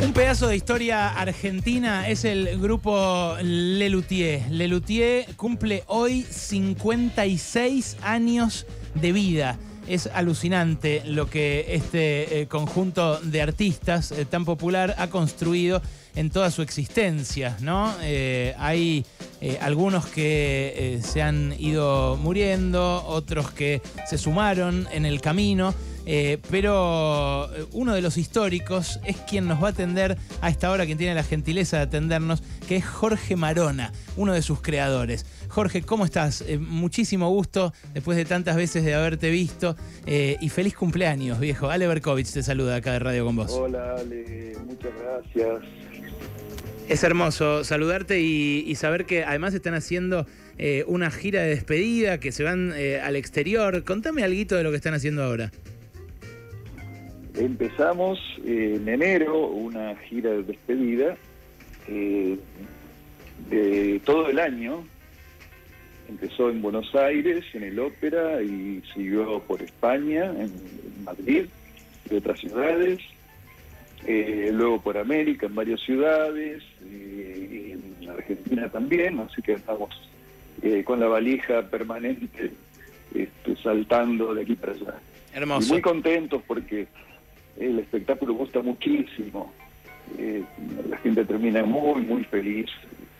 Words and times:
Un 0.00 0.12
pedazo 0.12 0.46
de 0.46 0.54
historia 0.54 1.08
argentina 1.08 2.08
es 2.08 2.24
el 2.24 2.58
grupo 2.60 3.34
Lelutier. 3.42 4.48
Lelutier 4.48 5.26
cumple 5.34 5.82
hoy 5.88 6.22
56 6.22 7.96
años 8.02 8.64
de 8.94 9.12
vida. 9.12 9.58
Es 9.88 10.06
alucinante 10.06 11.02
lo 11.04 11.28
que 11.28 11.66
este 11.70 12.42
eh, 12.42 12.46
conjunto 12.46 13.18
de 13.20 13.42
artistas 13.42 14.12
eh, 14.12 14.24
tan 14.24 14.44
popular 14.44 14.94
ha 14.98 15.08
construido 15.08 15.82
en 16.14 16.30
toda 16.30 16.52
su 16.52 16.62
existencia, 16.62 17.56
¿no? 17.60 17.92
Eh, 18.02 18.54
hay 18.58 19.04
algunos 19.60 20.06
que 20.06 21.00
se 21.02 21.22
han 21.22 21.54
ido 21.58 22.16
muriendo, 22.16 23.04
otros 23.06 23.50
que 23.50 23.80
se 24.08 24.18
sumaron 24.18 24.88
en 24.92 25.06
el 25.06 25.20
camino. 25.20 25.74
Eh, 26.10 26.38
pero 26.50 27.54
eh, 27.54 27.66
uno 27.72 27.94
de 27.94 28.00
los 28.00 28.16
históricos 28.16 28.98
es 29.04 29.18
quien 29.18 29.46
nos 29.46 29.62
va 29.62 29.66
a 29.66 29.70
atender 29.72 30.16
a 30.40 30.48
esta 30.48 30.70
hora, 30.70 30.86
quien 30.86 30.96
tiene 30.96 31.14
la 31.14 31.22
gentileza 31.22 31.76
de 31.76 31.82
atendernos, 31.82 32.42
que 32.66 32.76
es 32.76 32.86
Jorge 32.86 33.36
Marona, 33.36 33.92
uno 34.16 34.32
de 34.32 34.40
sus 34.40 34.62
creadores. 34.62 35.26
Jorge, 35.48 35.82
¿cómo 35.82 36.06
estás? 36.06 36.42
Eh, 36.46 36.56
muchísimo 36.56 37.28
gusto 37.28 37.74
después 37.92 38.16
de 38.16 38.24
tantas 38.24 38.56
veces 38.56 38.86
de 38.86 38.94
haberte 38.94 39.30
visto 39.30 39.76
y 40.06 40.48
feliz 40.48 40.74
cumpleaños, 40.74 41.38
viejo. 41.38 41.68
Ale 41.68 41.86
Berkovich 41.86 42.32
te 42.32 42.42
saluda 42.42 42.76
acá 42.76 42.92
de 42.92 43.00
Radio 43.00 43.26
con 43.26 43.36
vos. 43.36 43.52
Hola, 43.52 43.96
Ale, 43.98 44.56
muchas 44.66 44.92
gracias. 45.02 45.87
Es 46.88 47.04
hermoso 47.04 47.64
saludarte 47.64 48.20
y, 48.20 48.74
saber 48.74 49.04
que 49.04 49.22
además 49.24 49.54
están 49.54 49.74
haciendo 49.74 50.26
una 50.86 51.10
gira 51.10 51.42
de 51.42 51.50
despedida, 51.50 52.18
que 52.18 52.32
se 52.32 52.42
van 52.44 52.72
al 52.72 53.14
exterior. 53.16 53.84
Contame 53.84 54.24
algo 54.24 54.56
de 54.56 54.62
lo 54.62 54.70
que 54.70 54.76
están 54.76 54.94
haciendo 54.94 55.22
ahora. 55.22 55.52
Empezamos 57.38 58.18
en 58.44 58.88
enero 58.88 59.46
una 59.46 59.94
gira 59.96 60.30
de 60.30 60.42
despedida 60.42 61.16
eh, 61.86 62.36
de 63.48 64.00
todo 64.04 64.28
el 64.28 64.40
año. 64.40 64.84
Empezó 66.08 66.50
en 66.50 66.60
Buenos 66.60 66.92
Aires, 66.96 67.44
en 67.54 67.62
el 67.62 67.78
Ópera, 67.78 68.42
y 68.42 68.82
siguió 68.92 69.40
por 69.46 69.62
España, 69.62 70.24
en 70.24 70.50
Madrid 71.04 71.44
y 72.10 72.14
otras 72.16 72.40
ciudades. 72.40 72.98
Eh, 74.10 74.50
luego 74.54 74.80
por 74.80 74.96
América, 74.96 75.46
en 75.46 75.54
varias 75.54 75.80
ciudades, 75.82 76.62
eh, 76.82 77.78
en 78.00 78.08
Argentina 78.08 78.68
también, 78.70 79.20
así 79.20 79.42
que 79.42 79.52
estamos 79.52 79.90
con 80.84 80.98
la 80.98 81.06
valija 81.06 81.62
permanente 81.70 82.50
este, 83.14 83.56
saltando 83.62 84.34
de 84.34 84.42
aquí 84.42 84.54
para 84.54 84.72
allá. 84.72 84.94
Hermoso. 85.32 85.68
Y 85.68 85.72
muy 85.72 85.82
contentos 85.82 86.42
porque 86.46 86.88
el 87.58 87.78
espectáculo 87.78 88.34
gusta 88.34 88.60
muchísimo. 88.60 89.52
Eh, 90.18 90.42
la 90.88 90.96
gente 90.98 91.24
termina 91.24 91.62
muy, 91.64 92.02
muy 92.02 92.24
feliz, 92.24 92.70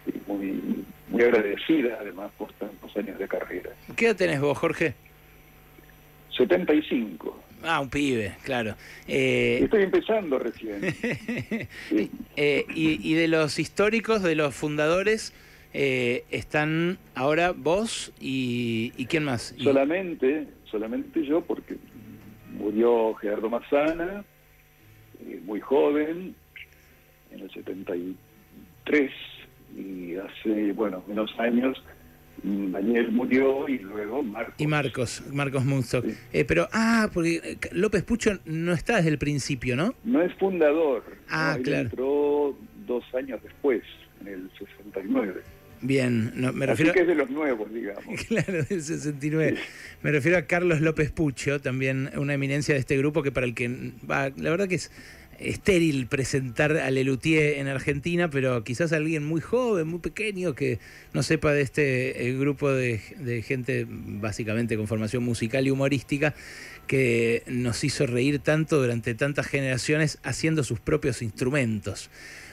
y 0.07 0.31
muy, 0.31 0.85
muy 1.09 1.23
agradecida, 1.23 1.99
además, 2.01 2.31
por 2.39 2.53
tantos 2.55 2.97
años 2.97 3.19
de 3.19 3.29
carrera. 3.29 3.71
¿Qué 3.97 4.07
edad 4.07 4.17
tenés 4.17 4.41
vos, 4.41 4.57
Jorge? 4.57 4.95
75. 6.37 7.43
Ah, 7.63 7.81
un 7.81 7.91
pibe, 7.91 8.37
claro. 8.45 8.75
Eh, 9.07 9.61
Estoy 9.63 9.83
empezando 9.83 10.39
recién. 10.39 10.81
Eh, 12.41 12.65
y, 12.73 13.15
de 13.15 13.27
los 13.27 13.59
históricos, 13.59 14.23
de 14.23 14.37
los 14.37 14.55
fundadores, 14.55 15.33
están 15.73 16.99
ahora 17.17 17.53
vos 17.53 18.13
y, 18.21 18.93
y 18.97 19.07
quién 19.07 19.25
más? 19.25 19.55
Solamente, 19.59 20.47
solamente 20.71 21.27
yo, 21.27 21.41
porque 21.41 21.77
murió 22.59 23.15
Gerardo 23.15 23.49
Mazzana, 23.49 24.25
eh, 25.21 25.41
muy 25.45 25.61
joven, 25.61 26.35
en 27.31 27.41
el 27.41 27.51
73, 27.51 29.11
y 29.77 30.17
hace, 30.17 30.73
bueno, 30.73 31.03
unos 31.07 31.31
años 31.39 31.83
Daniel 32.43 33.11
murió 33.13 33.69
y 33.69 33.79
luego 33.79 34.23
Marcos. 34.23 34.55
Y 34.59 34.67
Marcos, 34.67 35.23
Marcos 35.33 35.65
Munstock. 35.65 36.05
Eh, 36.33 36.45
pero, 36.45 36.69
ah, 36.73 37.11
porque 37.13 37.41
eh, 37.43 37.59
López 37.73 38.03
Pucho 38.05 38.39
no 38.45 38.73
está 38.73 38.97
desde 38.97 39.11
el 39.11 39.19
principio, 39.19 39.77
¿no? 39.77 39.95
No 40.05 40.23
es 40.23 40.33
fundador. 40.35 41.05
Ah, 41.29 41.59
claro. 41.63 41.89
Entró 41.89 42.59
dos 42.87 43.05
años 43.15 43.41
después, 43.43 43.83
en 44.21 44.29
el 44.29 44.51
69. 44.59 45.43
Bien, 45.81 46.33
me 46.55 46.67
refiero. 46.67 46.93
que 46.93 47.03
es 47.03 47.07
de 47.07 47.15
los 47.15 47.31
nuevos, 47.31 47.73
digamos. 47.73 48.25
claro, 48.29 48.53
del 48.53 48.83
69. 48.83 49.57
Me 50.03 50.11
refiero 50.11 50.39
a 50.39 50.43
Carlos 50.43 50.81
López 50.81 51.11
Pucho, 51.13 51.61
también 51.61 52.11
una 52.17 52.35
eminencia 52.35 52.75
de 52.75 52.81
este 52.81 52.97
grupo 52.97 53.23
que 53.23 53.31
para 53.31 53.47
el 53.47 53.55
que 53.55 53.93
va, 54.11 54.31
la 54.37 54.51
verdad 54.51 54.69
que 54.69 54.77
es 54.77 54.91
estéril 55.39 56.07
presentar 56.07 56.77
a 56.77 56.91
Lelutier 56.91 57.59
en 57.59 57.69
Argentina, 57.69 58.29
pero 58.29 58.65
quizás 58.65 58.93
alguien 58.93 59.25
muy 59.25 59.41
joven, 59.41 59.87
muy 59.89 60.01
pequeño, 60.01 60.55
que 60.55 60.79
no 61.13 61.23
sepa 61.23 61.53
de 61.53 61.63
este 61.63 62.35
grupo 62.39 62.71
de, 62.71 63.01
de 63.19 63.43
gente 63.43 63.87
básicamente 63.89 64.77
con 64.77 64.87
formación 64.87 65.23
musical 65.23 65.67
y 65.67 65.71
humorística, 65.71 66.35
que 66.87 67.43
nos 67.47 67.85
hizo 67.85 68.07
reír 68.07 68.41
tanto 68.41 68.81
durante 68.81 69.15
tantas 69.15 69.47
generaciones 69.47 70.19
haciendo 70.23 70.65
sus 70.65 70.81
propios 70.81 71.23
instrumentos. 71.23 72.11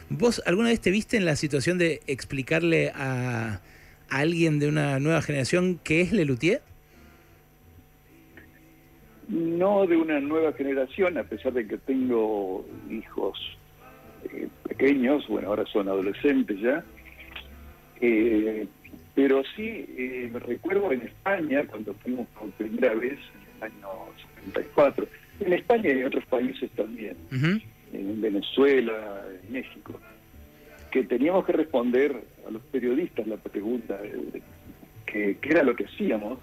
¿Vos 0.10 0.44
alguna 0.46 0.70
vez 0.70 0.80
te 0.82 0.92
viste 0.92 1.18
en 1.18 1.26
la 1.26 1.36
situación 1.36 1.80
de 1.80 2.02
explicarle 2.06 2.92
a, 2.94 3.62
alguien 4.10 4.60
de 4.60 4.68
una 4.68 5.00
nueva 5.00 5.22
generación 5.22 5.80
qué 5.84 6.02
es 6.02 6.12
Lelutier? 6.12 6.62
No 9.28 9.88
de 9.88 9.98
una 9.98 10.20
nueva 10.20 10.54
generación, 10.54 11.18
a 11.18 11.24
pesar 11.24 11.54
de 11.54 11.68
que 11.68 11.78
tengo 11.78 12.66
hijos 12.90 13.40
eh, 14.32 14.48
pequeños, 14.68 15.28
bueno, 15.28 15.50
ahora 15.50 15.66
son 15.66 15.88
adolescentes 15.88 16.60
ya, 16.60 16.84
eh, 18.02 18.68
pero 19.16 19.44
sí 19.56 19.86
eh, 19.98 20.30
me 20.32 20.40
recuerdo 20.40 20.92
en 20.92 21.02
España, 21.02 21.66
cuando 21.68 21.94
fuimos 21.96 22.28
por 22.30 22.50
primera 22.52 22.94
vez, 22.94 23.14
en 23.14 23.58
el 23.58 23.64
año 23.64 23.88
74, 24.46 25.08
en 25.40 25.54
España 25.54 25.90
y 25.90 26.00
en 26.00 26.06
otros 26.06 26.26
países 26.26 26.70
también 26.72 27.16
en 27.96 28.22
Venezuela, 28.22 29.24
en 29.44 29.54
México, 29.54 30.00
que 30.92 31.04
teníamos 31.04 31.46
que 31.46 31.54
responder 31.54 32.24
a 32.48 32.52
los 32.52 32.62
periodistas 32.64 33.28
la 33.28 33.38
pregunta 33.38 33.98
de, 33.98 34.42
que, 35.06 35.38
era 35.44 35.64
lo 35.64 35.76
que 35.76 35.86
hacíamos, 35.86 36.40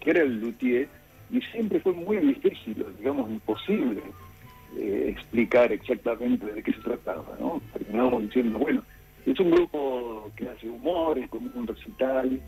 que 0.00 0.10
era 0.10 0.22
el 0.22 0.40
luthier, 0.40 0.88
y 1.30 1.40
siempre 1.52 1.80
fue 1.80 1.92
muy 1.92 2.18
difícil, 2.18 2.84
digamos 2.98 3.30
imposible, 3.30 4.02
eh, 4.76 5.06
explicar 5.08 5.72
exactamente 5.72 6.46
de 6.46 6.62
qué 6.62 6.72
se 6.72 6.80
trataba, 6.80 7.36
¿no? 7.40 7.60
Terminábamos 7.72 8.22
diciendo, 8.24 8.58
bueno, 8.58 8.82
es 9.24 9.38
un 9.40 9.50
grupo 9.50 10.30
que 10.36 10.48
hace 10.48 10.68
humor, 10.68 11.18
es 11.18 11.28
como 11.28 11.50
un 11.54 11.66
recital, 11.66 12.40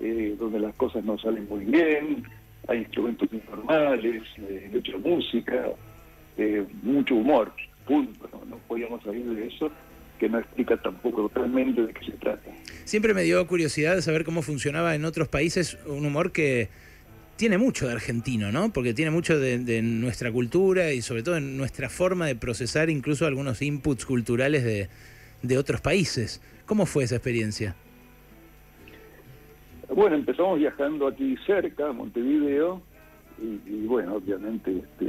eh, 0.00 0.36
donde 0.38 0.60
las 0.60 0.74
cosas 0.74 1.04
no 1.04 1.18
salen 1.18 1.48
muy 1.48 1.64
bien, 1.64 2.24
hay 2.68 2.78
instrumentos 2.78 3.28
informales, 3.32 4.22
eh, 4.38 4.70
hecho 4.74 4.98
música, 4.98 5.70
eh, 6.36 6.64
mucho 6.82 7.14
humor 7.14 7.52
punto, 7.86 8.28
¿no? 8.48 8.58
podíamos 8.68 9.02
salir 9.04 9.24
de 9.24 9.46
eso, 9.46 9.70
que 10.18 10.28
no 10.28 10.38
explica 10.38 10.76
tampoco 10.76 11.30
realmente 11.34 11.82
de 11.82 11.92
qué 11.94 12.04
se 12.04 12.12
trata. 12.12 12.50
Siempre 12.84 13.14
me 13.14 13.22
dio 13.22 13.46
curiosidad 13.46 14.00
saber 14.00 14.24
cómo 14.24 14.42
funcionaba 14.42 14.94
en 14.94 15.04
otros 15.04 15.28
países 15.28 15.78
un 15.86 16.04
humor 16.04 16.32
que 16.32 16.68
tiene 17.36 17.58
mucho 17.58 17.86
de 17.86 17.92
argentino, 17.92 18.50
¿no? 18.50 18.72
Porque 18.72 18.94
tiene 18.94 19.10
mucho 19.10 19.38
de, 19.38 19.82
nuestra 19.82 20.32
cultura 20.32 20.92
y 20.92 21.02
sobre 21.02 21.22
todo 21.22 21.36
en 21.36 21.56
nuestra 21.56 21.88
forma 21.88 22.26
de 22.26 22.36
procesar 22.36 22.90
incluso 22.90 23.26
algunos 23.26 23.62
inputs 23.62 24.06
culturales 24.06 24.64
de, 24.64 24.88
de 25.42 25.58
otros 25.58 25.80
países. 25.80 26.40
¿Cómo 26.66 26.86
fue 26.86 27.04
esa 27.04 27.16
experiencia? 27.16 27.76
Bueno, 29.88 30.16
empezamos 30.16 30.58
viajando 30.58 31.06
aquí 31.06 31.36
cerca, 31.46 31.88
a 31.88 31.92
Montevideo, 31.92 32.82
y, 33.38 33.86
bueno, 33.86 34.14
obviamente 34.14 34.78
este, 34.78 35.06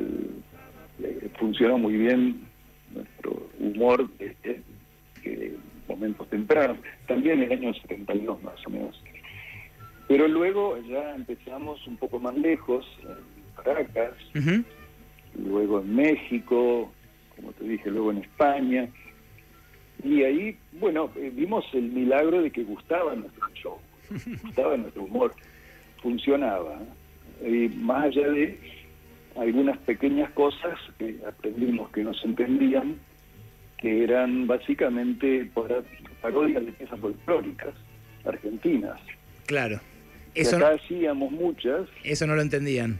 eh, 1.02 1.30
funcionó 1.40 1.78
muy 1.78 1.96
bien 1.96 2.42
nuestro 2.94 3.50
humor 3.60 4.10
de, 4.18 4.57
momentos 5.88 6.30
tempranos, 6.30 6.78
también 7.07 7.42
en 7.42 7.51
el 7.51 7.60
año 7.60 7.74
72 7.74 8.44
más 8.44 8.56
o 8.66 8.69
menos. 8.69 9.01
Pero 10.07 10.27
luego 10.27 10.77
ya 10.83 11.15
empezamos 11.15 11.86
un 11.86 11.98
poco 11.98 12.19
más 12.19 12.36
lejos, 12.38 12.86
en 13.04 13.63
Caracas, 13.63 14.13
luego 15.36 15.81
en 15.81 15.95
México, 15.95 16.92
como 17.36 17.51
te 17.54 17.65
dije, 17.65 17.92
luego 17.92 18.12
en 18.12 18.19
España. 18.19 18.89
Y 20.04 20.24
ahí, 20.24 20.57
bueno, 20.74 21.12
eh, 21.15 21.31
vimos 21.33 21.65
el 21.74 21.92
milagro 21.92 22.42
de 22.42 22.51
que 22.51 22.63
gustaba 22.63 23.15
nuestro 23.15 23.50
show, 23.54 23.77
gustaba 24.44 24.77
nuestro 24.77 25.04
humor, 25.04 25.33
funcionaba. 26.01 26.80
Y 27.45 27.68
más 27.69 28.06
allá 28.06 28.30
de 28.30 28.60
algunas 29.36 29.77
pequeñas 29.80 30.31
cosas 30.31 30.80
que 30.98 31.18
aprendimos 31.27 31.89
que 31.92 32.03
no 32.03 32.13
se 32.13 32.27
entendían, 32.27 33.00
que 33.77 34.03
eran 34.03 34.48
básicamente 34.48 35.50
parodias 36.21 36.65
de 36.65 36.71
piezas 36.71 37.00
folclóricas 37.00 37.74
argentinas. 38.25 39.00
Claro. 39.45 39.80
Eso 40.42 40.57
acá 40.57 40.72
hacíamos 40.72 41.31
muchas. 41.31 41.88
Eso 42.04 42.28
no 42.28 42.36
lo 42.36 42.42
entendían. 42.42 43.00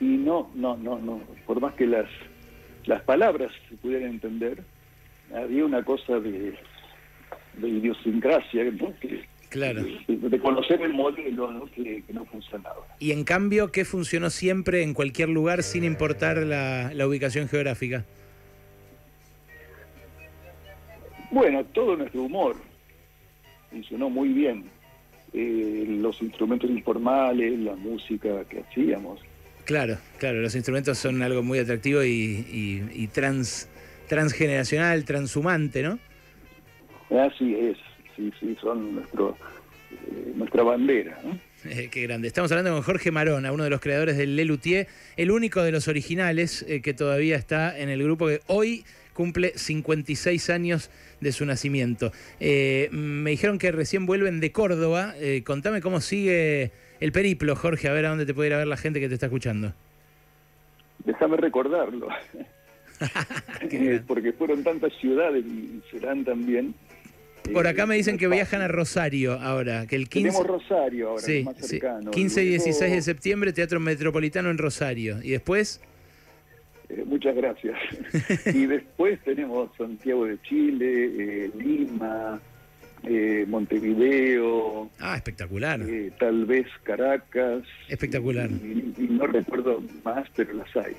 Y 0.00 0.04
no, 0.04 0.50
no, 0.54 0.76
no, 0.76 0.98
no. 0.98 1.20
Por 1.46 1.60
más 1.60 1.74
que 1.74 1.86
las, 1.86 2.06
las 2.86 3.02
palabras 3.02 3.52
se 3.68 3.76
pudieran 3.76 4.10
entender, 4.10 4.62
había 5.34 5.64
una 5.64 5.84
cosa 5.84 6.18
de, 6.18 6.54
de 7.58 7.68
idiosincrasia, 7.68 8.64
¿no? 8.64 8.92
Que, 9.00 9.30
Claro. 9.48 9.82
de, 9.84 10.16
de 10.16 10.38
conocer 10.40 10.80
el 10.80 10.94
modelo 10.94 11.52
¿no? 11.52 11.66
Que, 11.66 12.02
que 12.06 12.12
no 12.14 12.24
funcionaba. 12.24 12.86
Y 12.98 13.12
en 13.12 13.22
cambio, 13.24 13.70
¿qué 13.70 13.84
funcionó 13.84 14.30
siempre 14.30 14.82
en 14.82 14.94
cualquier 14.94 15.28
lugar 15.28 15.62
sin 15.62 15.84
importar 15.84 16.38
la, 16.38 16.90
la 16.94 17.06
ubicación 17.06 17.48
geográfica? 17.48 18.06
Bueno, 21.30 21.64
todo 21.66 21.96
nuestro 21.96 22.22
humor 22.22 22.56
funcionó 23.70 24.08
muy 24.10 24.28
bien. 24.30 24.64
Eh, 25.34 25.86
los 25.88 26.20
instrumentos 26.20 26.68
informales, 26.70 27.58
la 27.60 27.74
música 27.74 28.44
que 28.50 28.60
hacíamos. 28.60 29.20
Claro, 29.64 29.96
claro, 30.18 30.40
los 30.40 30.54
instrumentos 30.54 30.98
son 30.98 31.22
algo 31.22 31.42
muy 31.42 31.58
atractivo 31.58 32.02
y, 32.02 32.10
y- 32.10 32.84
y 32.92 33.06
trans, 33.06 33.68
transgeneracional, 34.08 35.04
transhumante, 35.04 35.82
¿no? 35.82 35.98
Así 37.18 37.54
es, 37.54 37.76
sí, 38.16 38.32
sí, 38.40 38.56
son 38.60 38.94
nuestro, 38.96 39.36
eh, 39.92 40.32
nuestra 40.34 40.62
bandera. 40.62 41.18
¿no? 41.24 41.38
Eh, 41.70 41.88
qué 41.90 42.02
grande. 42.02 42.26
Estamos 42.28 42.50
hablando 42.50 42.72
con 42.72 42.82
Jorge 42.82 43.10
Marona, 43.10 43.52
uno 43.52 43.64
de 43.64 43.70
los 43.70 43.80
creadores 43.80 44.16
del 44.16 44.34
Lelutier, 44.36 44.88
el 45.16 45.30
único 45.30 45.62
de 45.62 45.72
los 45.72 45.88
originales 45.88 46.64
eh, 46.68 46.80
que 46.82 46.92
todavía 46.94 47.36
está 47.36 47.78
en 47.78 47.88
el 47.88 48.02
grupo 48.02 48.26
que 48.28 48.40
hoy 48.48 48.84
cumple 49.12 49.52
56 49.56 50.50
años 50.50 50.90
de 51.20 51.32
su 51.32 51.44
nacimiento. 51.46 52.12
Eh, 52.40 52.88
me 52.92 53.30
dijeron 53.30 53.58
que 53.58 53.72
recién 53.72 54.06
vuelven 54.06 54.40
de 54.40 54.52
Córdoba. 54.52 55.14
Eh, 55.18 55.42
contame 55.44 55.80
cómo 55.80 56.00
sigue 56.00 56.72
el 57.00 57.12
periplo, 57.12 57.56
Jorge, 57.56 57.88
a 57.88 57.92
ver 57.92 58.06
a 58.06 58.10
dónde 58.10 58.26
te 58.26 58.34
puede 58.34 58.48
ir 58.48 58.54
a 58.54 58.58
ver 58.58 58.66
la 58.66 58.76
gente 58.76 59.00
que 59.00 59.08
te 59.08 59.14
está 59.14 59.26
escuchando. 59.26 59.72
Déjame 61.04 61.36
recordarlo, 61.36 62.08
eh, 63.60 64.00
porque 64.06 64.32
fueron 64.32 64.62
tantas 64.62 64.92
ciudades 65.00 65.44
y 65.44 65.82
serán 65.90 66.24
también. 66.24 66.74
Por 67.52 67.66
eh, 67.66 67.70
acá 67.70 67.86
me 67.86 67.96
dicen 67.96 68.18
que 68.18 68.28
viajan 68.28 68.62
a. 68.62 68.68
Rosario 68.68 69.32
ahora, 69.40 69.86
que 69.86 69.96
el 69.96 70.08
15... 70.08 70.28
Tenemos 70.28 70.46
Rosario 70.46 71.08
ahora, 71.10 71.22
Sí, 71.22 71.42
más 71.42 71.56
sí. 71.56 71.66
cercano. 71.66 72.10
15 72.12 72.42
y 72.42 72.44
Luego, 72.50 72.64
16 72.64 72.92
de 72.92 73.02
septiembre, 73.02 73.52
Teatro 73.52 73.80
Metropolitano 73.80 74.50
en 74.50 74.58
Rosario. 74.58 75.18
Y 75.22 75.30
después, 75.30 75.80
eh, 76.96 77.04
muchas 77.06 77.34
gracias. 77.34 77.78
y 78.54 78.66
después 78.66 79.20
tenemos 79.24 79.70
Santiago 79.76 80.26
de 80.26 80.40
Chile, 80.42 81.10
eh, 81.18 81.50
Lima, 81.56 82.40
eh, 83.04 83.44
Montevideo, 83.48 84.90
ah, 85.00 85.16
espectacular. 85.16 85.80
tal 86.18 86.44
vez 86.44 86.66
Caracas. 86.82 87.62
Espectacular. 87.88 88.50
Y, 88.50 88.94
y 88.98 89.08
no 89.10 89.26
recuerdo 89.26 89.82
más, 90.04 90.28
pero 90.36 90.52
las 90.54 90.76
hay. 90.76 90.94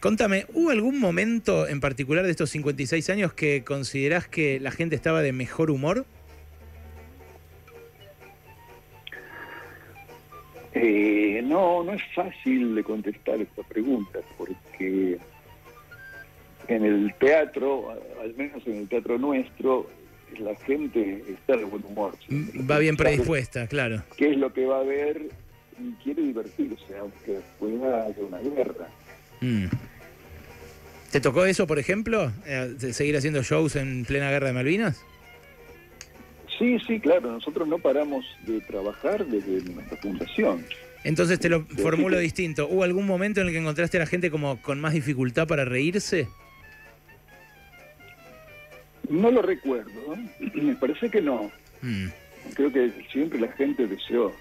Contame, 0.00 0.46
¿hubo 0.52 0.70
algún 0.70 0.98
momento 0.98 1.68
en 1.68 1.80
particular 1.80 2.24
de 2.24 2.30
estos 2.30 2.50
56 2.50 3.08
años 3.10 3.32
que 3.32 3.64
considerás 3.64 4.28
que 4.28 4.60
la 4.60 4.70
gente 4.70 4.96
estaba 4.96 5.22
de 5.22 5.32
mejor 5.32 5.70
humor? 5.70 6.04
Eh, 10.74 11.40
no, 11.44 11.84
no 11.84 11.92
es 11.92 12.02
fácil 12.14 12.74
de 12.74 12.82
contestar 12.82 13.40
esta 13.40 13.62
pregunta 13.62 14.18
porque 14.36 15.18
en 16.68 16.84
el 16.84 17.14
teatro, 17.18 17.90
al 18.22 18.34
menos 18.34 18.66
en 18.66 18.78
el 18.78 18.88
teatro 18.88 19.18
nuestro, 19.18 19.88
la 20.38 20.54
gente 20.56 21.22
está 21.28 21.56
de 21.56 21.64
buen 21.64 21.84
humor. 21.84 22.16
Mm, 22.28 22.70
Va 22.70 22.78
bien 22.78 22.96
predispuesta, 22.96 23.66
claro. 23.66 24.02
¿Qué 24.16 24.30
es 24.32 24.36
lo 24.36 24.52
que 24.52 24.66
va 24.66 24.80
a 24.80 24.82
ver? 24.82 25.22
Y 25.78 25.92
quiere 26.02 26.22
divertirse, 26.22 26.96
aunque 26.98 27.32
después 27.32 27.74
haya 27.82 28.22
una 28.26 28.38
guerra. 28.38 28.88
Mm. 29.40 29.66
¿Te 31.10 31.20
tocó 31.20 31.44
eso, 31.44 31.66
por 31.66 31.78
ejemplo? 31.78 32.32
Eh, 32.46 32.74
¿Seguir 32.92 33.16
haciendo 33.16 33.42
shows 33.42 33.76
en 33.76 34.04
plena 34.04 34.30
guerra 34.30 34.48
de 34.48 34.52
Malvinas? 34.52 35.00
Sí, 36.58 36.78
sí, 36.86 37.00
claro, 37.00 37.32
nosotros 37.32 37.66
no 37.66 37.78
paramos 37.78 38.24
de 38.46 38.60
trabajar 38.62 39.26
desde 39.26 39.62
nuestra 39.72 39.96
fundación. 39.98 40.64
Entonces 41.02 41.38
te 41.38 41.48
lo 41.48 41.66
formulo 41.66 42.18
distinto. 42.18 42.66
¿Hubo 42.68 42.82
algún 42.82 43.06
momento 43.06 43.40
en 43.40 43.48
el 43.48 43.52
que 43.52 43.58
encontraste 43.58 43.98
a 43.98 44.00
la 44.00 44.06
gente 44.06 44.30
como 44.30 44.60
con 44.62 44.80
más 44.80 44.94
dificultad 44.94 45.46
para 45.46 45.64
reírse? 45.64 46.28
No 49.08 49.30
lo 49.30 49.42
recuerdo, 49.42 50.16
me 50.54 50.74
parece 50.76 51.10
que 51.10 51.20
no. 51.20 51.50
Mm. 51.82 52.06
Creo 52.54 52.72
que 52.72 52.92
siempre 53.10 53.40
la 53.40 53.48
gente 53.52 53.86
deseó, 53.86 54.32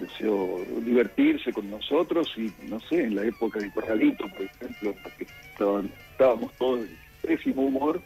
deseó 0.00 0.64
divertirse 0.84 1.52
con 1.52 1.70
nosotros 1.70 2.30
y, 2.36 2.52
no 2.68 2.80
sé, 2.80 3.04
en 3.04 3.16
la 3.16 3.24
época 3.24 3.58
de 3.58 3.70
Corralito, 3.72 4.26
por 4.28 4.42
ejemplo, 4.42 4.94
que 5.18 5.26
estaban- 5.52 5.90
estábamos 6.12 6.52
todos 6.58 6.80
de 6.80 6.88
pésimo 7.22 7.62
humor, 7.62 8.02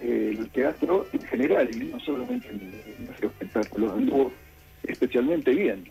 eh, 0.00 0.34
el 0.38 0.48
teatro 0.50 1.06
en 1.12 1.20
general, 1.22 1.68
y 1.74 1.84
no 1.86 2.00
solamente 2.00 2.48
en 2.48 2.60
en 2.98 3.06
nuestro 3.06 3.28
espectáculo, 3.28 3.92
anduvo 3.92 4.32
especialmente 4.84 5.50
bien. 5.52 5.84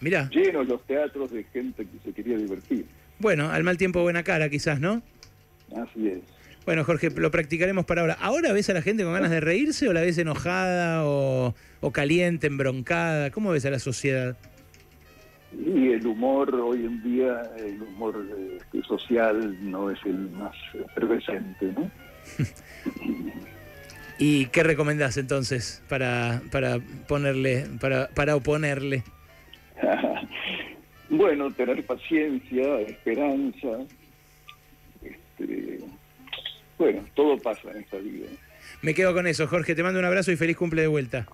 Mirá, 0.00 0.28
Llenos 0.30 0.66
los 0.66 0.84
teatros 0.86 1.30
de 1.30 1.44
gente 1.44 1.84
que 1.84 1.98
se 2.04 2.12
quería 2.14 2.36
divertir. 2.38 2.86
bueno, 3.18 3.50
al 3.50 3.62
mal 3.64 3.76
tiempo 3.76 4.02
buena 4.02 4.22
cara 4.22 4.48
quizás, 4.48 4.80
¿no? 4.80 5.02
Así 5.76 6.08
es. 6.08 6.20
Bueno, 6.66 6.84
Jorge, 6.84 7.10
lo 7.10 7.30
practicaremos 7.30 7.84
para 7.84 8.02
ahora. 8.02 8.16
¿Ahora 8.20 8.52
ves 8.52 8.68
a 8.70 8.74
la 8.74 8.82
gente 8.82 9.02
con 9.02 9.12
ganas 9.12 9.30
de 9.30 9.40
reírse 9.40 9.88
o 9.88 9.92
la 9.92 10.02
ves 10.02 10.18
enojada 10.18 11.04
o, 11.04 11.54
o 11.80 11.90
caliente, 11.90 12.46
embroncada? 12.46 13.30
¿Cómo 13.30 13.50
ves 13.50 13.64
a 13.66 13.70
la 13.70 13.78
sociedad? 13.78 14.36
Y 15.52 15.88
el 15.88 16.06
humor 16.06 16.54
hoy 16.54 16.84
en 16.84 17.02
día, 17.02 17.42
el 17.58 17.82
humor 17.82 18.24
eh, 18.38 18.82
social 18.86 19.56
no 19.62 19.90
es 19.90 19.98
el 20.04 20.30
más 20.30 20.54
efervescente, 20.74 21.72
¿no? 21.76 21.90
¿Y 24.18 24.46
qué 24.46 24.62
recomendás 24.62 25.16
entonces 25.16 25.82
para, 25.88 26.42
para 26.52 26.78
ponerle, 27.08 27.66
para, 27.80 28.08
para 28.08 28.36
oponerle? 28.36 29.02
bueno, 31.10 31.50
tener 31.50 31.84
paciencia, 31.84 32.80
esperanza. 32.82 33.68
Bueno, 36.80 37.04
todo 37.14 37.36
pasa 37.36 37.70
en 37.72 37.82
esta 37.82 37.98
vida. 37.98 38.26
Me 38.80 38.94
quedo 38.94 39.12
con 39.12 39.26
eso, 39.26 39.46
Jorge. 39.46 39.74
Te 39.74 39.82
mando 39.82 39.98
un 40.00 40.06
abrazo 40.06 40.32
y 40.32 40.36
feliz 40.36 40.56
cumple 40.56 40.80
de 40.80 40.88
vuelta. 40.88 41.26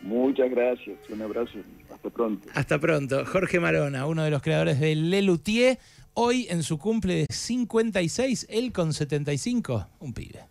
Muchas 0.00 0.50
gracias, 0.50 0.96
un 1.10 1.20
abrazo, 1.20 1.58
hasta 1.92 2.08
pronto. 2.08 2.48
Hasta 2.54 2.78
pronto. 2.78 3.26
Jorge 3.26 3.60
Marona, 3.60 4.06
uno 4.06 4.24
de 4.24 4.30
los 4.30 4.40
creadores 4.40 4.80
de 4.80 4.94
Lelutier, 4.94 5.78
hoy 6.14 6.46
en 6.48 6.62
su 6.62 6.78
cumple 6.78 7.14
de 7.14 7.26
56, 7.28 8.46
él 8.48 8.72
con 8.72 8.94
75, 8.94 9.86
un 10.00 10.14
pibe. 10.14 10.44